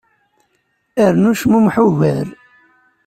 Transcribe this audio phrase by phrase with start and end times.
[1.11, 2.27] Rnu cmummeḥ ugar.